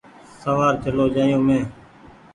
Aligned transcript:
سوآر 0.41 0.73
چلو 0.83 1.05
جآيو 1.15 1.39
مينٚ 1.47 1.67